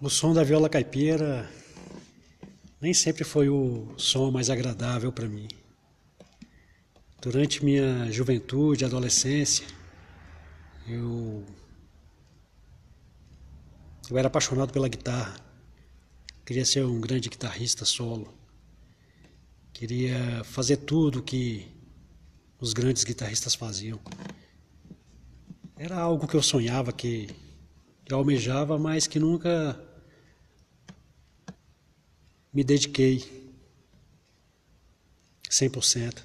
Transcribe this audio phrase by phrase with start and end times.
[0.00, 1.50] O som da viola caipira
[2.80, 5.48] nem sempre foi o som mais agradável para mim.
[7.20, 9.66] Durante minha juventude, adolescência,
[10.86, 11.44] eu
[14.08, 15.34] eu era apaixonado pela guitarra.
[16.46, 18.32] Queria ser um grande guitarrista solo.
[19.72, 21.66] Queria fazer tudo que
[22.60, 23.98] os grandes guitarristas faziam.
[25.76, 27.28] Era algo que eu sonhava, que
[28.08, 29.87] eu almejava, mas que nunca
[32.52, 33.38] me dediquei
[35.50, 36.22] 100%.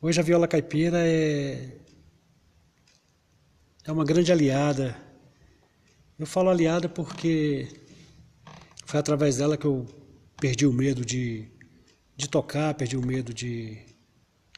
[0.00, 1.78] Hoje a viola caipira é,
[3.84, 4.96] é uma grande aliada.
[6.18, 7.68] Eu falo aliada porque
[8.84, 9.86] foi através dela que eu
[10.40, 11.48] perdi o medo de,
[12.16, 13.78] de tocar, perdi o medo de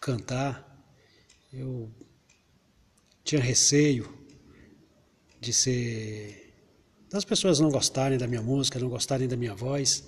[0.00, 0.66] cantar.
[1.52, 1.90] Eu
[3.22, 4.12] tinha receio
[5.40, 6.43] de ser
[7.14, 10.02] das pessoas não gostarem da minha música, não gostarem da minha voz.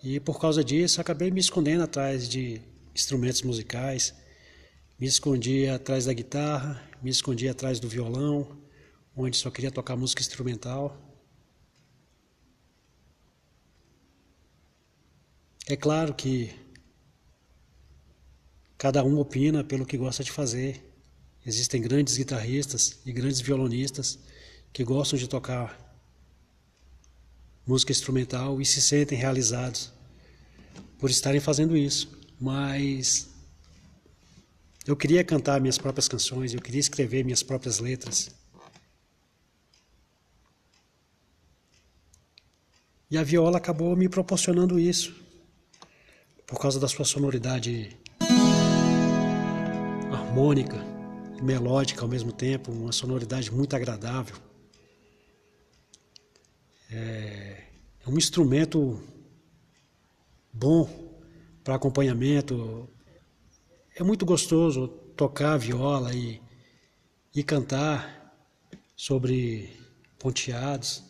[0.00, 2.62] E por causa disso, acabei me escondendo atrás de
[2.94, 4.14] instrumentos musicais,
[5.00, 8.56] me escondi atrás da guitarra, me escondi atrás do violão,
[9.16, 10.96] onde só queria tocar música instrumental.
[15.66, 16.54] É claro que
[18.78, 20.80] cada um opina pelo que gosta de fazer.
[21.44, 24.20] Existem grandes guitarristas e grandes violonistas
[24.72, 25.76] que gostam de tocar
[27.66, 29.92] música instrumental e se sentem realizados
[30.98, 32.18] por estarem fazendo isso.
[32.40, 33.28] Mas
[34.86, 38.30] eu queria cantar minhas próprias canções, eu queria escrever minhas próprias letras.
[43.10, 45.14] E a viola acabou me proporcionando isso,
[46.46, 47.96] por causa da sua sonoridade
[50.10, 50.76] harmônica
[51.38, 54.47] e melódica ao mesmo tempo, uma sonoridade muito agradável.
[56.90, 57.64] É,
[58.06, 59.02] é um instrumento
[60.52, 60.88] bom
[61.62, 62.88] para acompanhamento.
[63.94, 66.40] É muito gostoso tocar viola e,
[67.34, 68.32] e cantar
[68.96, 69.70] sobre
[70.18, 71.04] ponteados.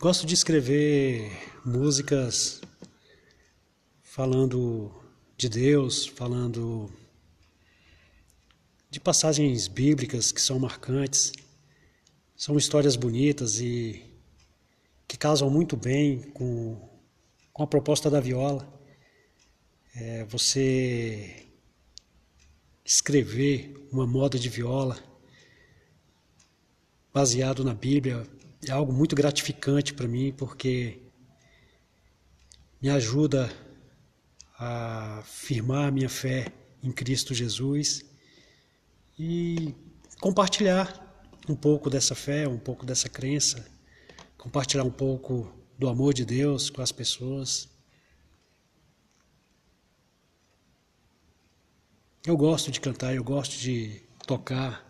[0.00, 1.30] Gosto de escrever
[1.64, 2.60] músicas
[4.14, 4.92] falando
[5.36, 6.88] de Deus, falando
[8.88, 11.32] de passagens bíblicas que são marcantes.
[12.36, 14.04] São histórias bonitas e
[15.08, 16.88] que casam muito bem com,
[17.52, 18.72] com a proposta da viola.
[19.96, 21.48] É você
[22.84, 24.96] escrever uma moda de viola
[27.12, 28.24] baseado na Bíblia
[28.64, 31.02] é algo muito gratificante para mim porque
[32.80, 33.63] me ajuda
[34.58, 38.04] a firmar minha fé em Cristo Jesus
[39.18, 39.74] e
[40.20, 41.02] compartilhar
[41.48, 43.66] um pouco dessa fé, um pouco dessa crença,
[44.38, 47.68] compartilhar um pouco do amor de Deus com as pessoas.
[52.26, 54.82] Eu gosto de cantar, eu gosto de tocar.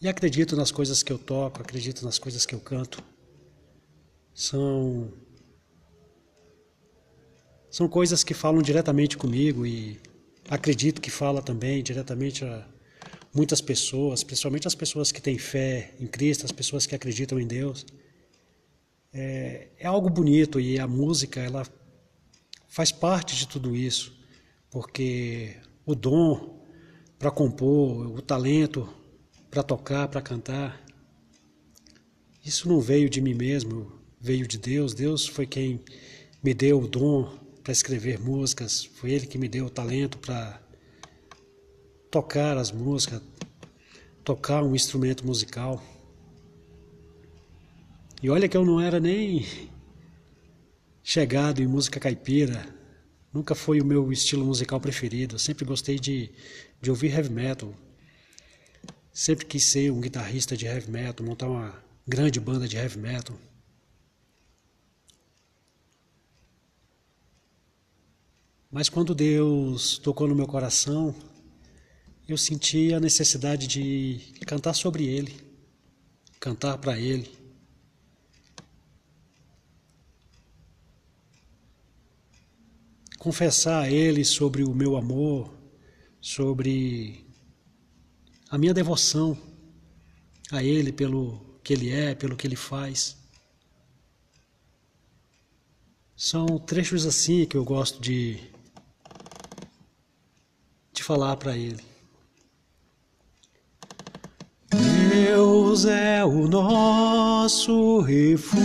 [0.00, 3.02] E acredito nas coisas que eu toco, acredito nas coisas que eu canto.
[4.32, 5.12] São
[7.70, 10.00] são coisas que falam diretamente comigo e
[10.48, 12.66] acredito que fala também diretamente a
[13.34, 17.46] muitas pessoas, principalmente as pessoas que têm fé em Cristo, as pessoas que acreditam em
[17.46, 17.84] Deus.
[19.12, 21.66] É, é algo bonito e a música ela
[22.68, 24.16] faz parte de tudo isso,
[24.70, 26.58] porque o dom
[27.18, 28.88] para compor, o talento
[29.50, 30.84] para tocar, para cantar,
[32.44, 34.94] isso não veio de mim mesmo, veio de Deus.
[34.94, 35.80] Deus foi quem
[36.42, 40.58] me deu o dom para escrever músicas, foi ele que me deu o talento para
[42.10, 43.20] tocar as músicas,
[44.24, 45.82] tocar um instrumento musical.
[48.22, 49.44] E olha que eu não era nem
[51.02, 52.64] chegado em música caipira,
[53.30, 56.32] nunca foi o meu estilo musical preferido, eu sempre gostei de,
[56.80, 57.74] de ouvir heavy metal.
[59.12, 63.38] Sempre quis ser um guitarrista de heavy metal, montar uma grande banda de heavy metal.
[68.70, 71.14] Mas quando Deus tocou no meu coração,
[72.28, 75.34] eu senti a necessidade de cantar sobre Ele,
[76.38, 77.30] cantar para Ele.
[83.18, 85.50] Confessar a Ele sobre o meu amor,
[86.20, 87.26] sobre
[88.50, 89.36] a minha devoção
[90.52, 93.16] a Ele pelo que ele é, pelo que ele faz.
[96.16, 98.40] São trechos assim que eu gosto de,
[100.98, 101.84] de falar para ele.
[104.70, 108.58] Deus é o nosso refúgio.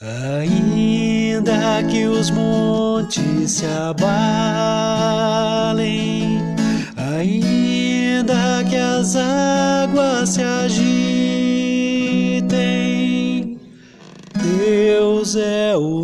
[0.00, 5.27] Ainda que os montes se abalem,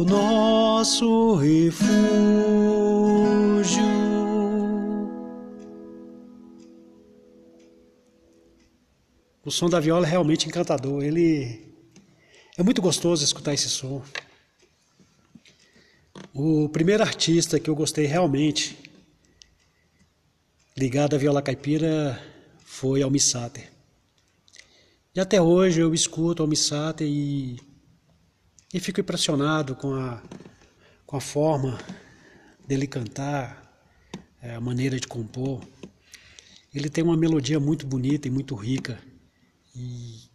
[0.05, 1.95] nosso refúgio.
[9.45, 11.03] O som da viola é realmente encantador.
[11.03, 11.65] Ele
[12.56, 14.03] é muito gostoso escutar esse som.
[16.33, 18.77] O primeiro artista que eu gostei realmente
[20.77, 22.21] ligado à viola caipira
[22.65, 23.19] foi Almi.
[25.15, 26.56] E até hoje eu escuto Almi
[27.01, 27.56] e,
[28.75, 30.21] e fico impressionado com a,
[31.06, 31.79] com a forma
[32.67, 33.73] dele cantar,
[34.43, 35.65] é, a maneira de compor.
[36.75, 39.00] Ele tem uma melodia muito bonita e muito rica.
[39.76, 40.29] E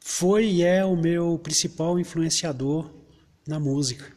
[0.00, 2.92] foi e é o meu principal influenciador
[3.46, 4.12] na música.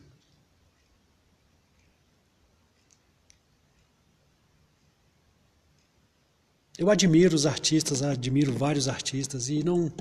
[6.75, 9.91] Eu admiro os artistas, admiro vários artistas e não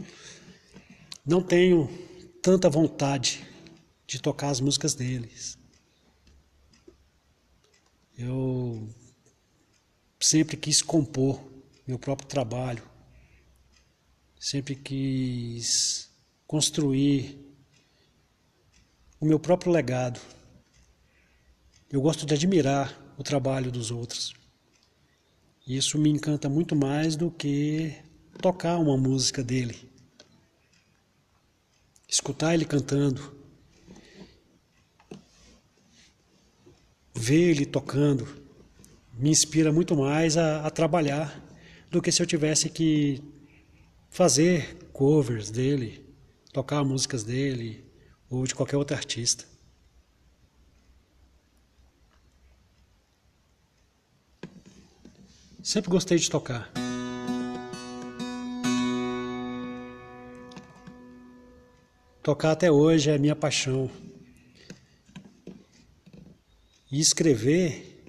[1.27, 2.08] não tenho
[2.43, 3.47] tanta vontade
[4.07, 5.59] de tocar as músicas deles.
[8.17, 8.89] Eu
[10.19, 11.41] sempre quis compor
[11.87, 12.83] meu próprio trabalho,
[14.39, 16.11] sempre quis
[16.47, 17.39] construir
[19.21, 20.21] o meu próprio legado.
[21.91, 24.35] Eu gosto de admirar o trabalho dos outros.
[25.67, 27.95] Isso me encanta muito mais do que
[28.41, 29.89] tocar uma música dele.
[32.09, 33.37] Escutar ele cantando,
[37.15, 38.27] ver ele tocando,
[39.13, 41.45] me inspira muito mais a, a trabalhar
[41.91, 43.23] do que se eu tivesse que
[44.09, 46.05] fazer covers dele,
[46.53, 47.85] tocar músicas dele
[48.31, 49.45] ou de qualquer outro artista.
[55.63, 56.73] Sempre gostei de tocar.
[62.23, 63.91] Tocar até hoje é minha paixão.
[66.91, 68.05] E escrever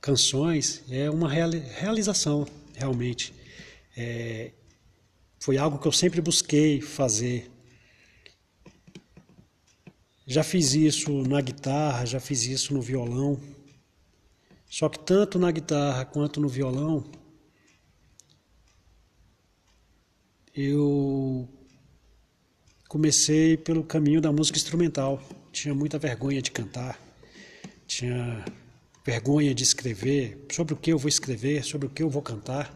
[0.00, 3.32] canções é uma realização, realmente.
[3.96, 4.52] É,
[5.38, 7.50] foi algo que eu sempre busquei fazer.
[10.26, 13.40] Já fiz isso na guitarra, já fiz isso no violão.
[14.70, 17.04] Só que tanto na guitarra quanto no violão,
[20.54, 21.48] eu
[22.92, 25.18] comecei pelo caminho da música instrumental.
[25.50, 27.00] Tinha muita vergonha de cantar,
[27.86, 28.44] tinha
[29.02, 32.70] vergonha de escrever, sobre o que eu vou escrever, sobre o que eu vou cantar.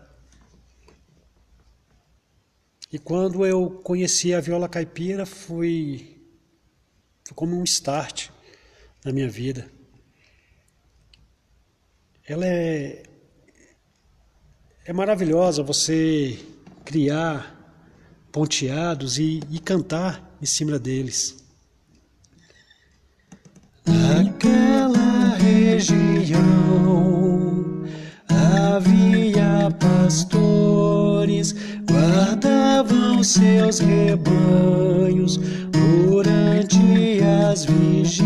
[2.91, 6.19] E quando eu conheci a viola caipira, foi,
[7.23, 8.31] foi como um start
[9.05, 9.71] na minha vida.
[12.27, 13.03] Ela é,
[14.87, 16.39] é maravilhosa você
[16.87, 17.56] criar
[18.37, 21.43] ponteados e, e cantar em cima deles.
[23.87, 26.45] Naquela região
[28.29, 31.55] havia pastores
[31.91, 35.39] guardavam seus rebanhos
[35.73, 38.21] durante as vigílias.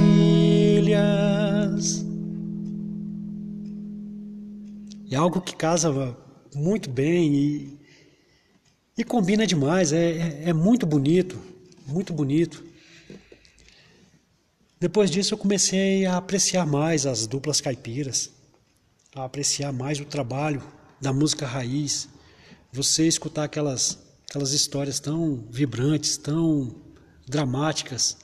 [5.09, 6.17] É algo que casa
[6.53, 7.80] muito bem e,
[9.01, 11.41] e combina demais, é, é, é muito bonito,
[11.87, 12.63] muito bonito.
[14.79, 18.31] Depois disso eu comecei a apreciar mais as duplas caipiras,
[19.15, 20.63] a apreciar mais o trabalho
[21.01, 22.11] da música raiz,
[22.71, 26.75] você escutar aquelas, aquelas histórias tão vibrantes, tão
[27.27, 28.19] dramáticas,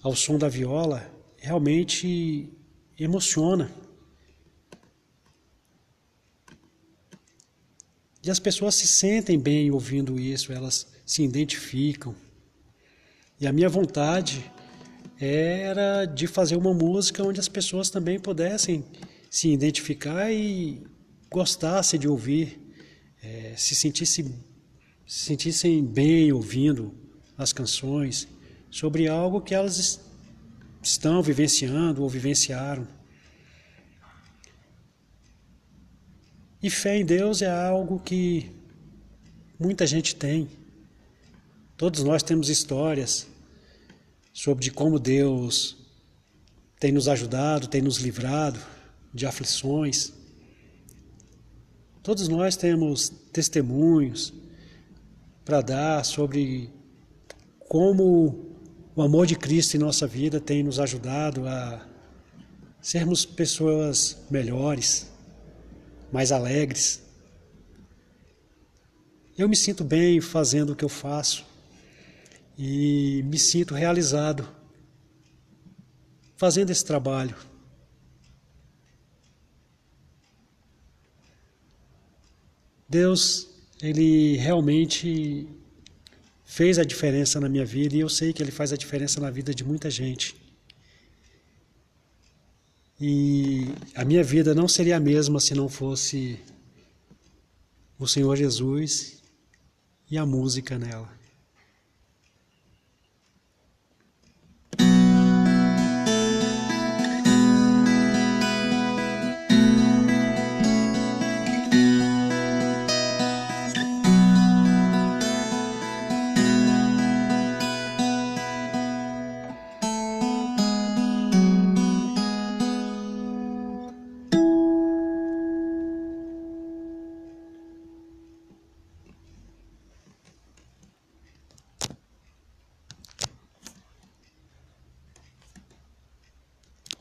[0.00, 1.04] ao som da viola,
[1.36, 2.48] realmente
[2.96, 3.72] emociona.
[8.28, 12.14] E as pessoas se sentem bem ouvindo isso, elas se identificam.
[13.40, 14.44] E a minha vontade
[15.18, 18.84] era de fazer uma música onde as pessoas também pudessem
[19.30, 20.86] se identificar e
[21.30, 22.60] gostassem de ouvir
[23.22, 24.22] é, se, sentisse,
[25.06, 26.94] se sentissem bem ouvindo
[27.34, 28.28] as canções
[28.70, 30.00] sobre algo que elas
[30.82, 32.86] estão vivenciando ou vivenciaram.
[36.62, 38.50] E fé em Deus é algo que
[39.58, 40.48] muita gente tem.
[41.76, 43.28] Todos nós temos histórias
[44.32, 45.76] sobre de como Deus
[46.80, 48.60] tem nos ajudado, tem nos livrado
[49.14, 50.12] de aflições.
[52.02, 54.32] Todos nós temos testemunhos
[55.44, 56.70] para dar sobre
[57.68, 58.56] como
[58.96, 61.86] o amor de Cristo em nossa vida tem nos ajudado a
[62.80, 65.08] sermos pessoas melhores,
[66.12, 67.02] mais alegres.
[69.36, 71.44] Eu me sinto bem fazendo o que eu faço
[72.58, 74.48] e me sinto realizado
[76.36, 77.36] fazendo esse trabalho.
[82.88, 83.48] Deus,
[83.82, 85.46] ele realmente
[86.44, 89.30] fez a diferença na minha vida e eu sei que ele faz a diferença na
[89.30, 90.34] vida de muita gente.
[93.00, 96.38] E a minha vida não seria a mesma se não fosse
[97.98, 99.22] o Senhor Jesus
[100.10, 101.08] e a música nela.